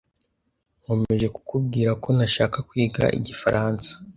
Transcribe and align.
Nkomeje 0.81 1.27
kukubwira 1.35 1.91
ko 2.03 2.07
ntashaka 2.15 2.57
kwiga 2.69 3.03
igifaransa. 3.17 3.91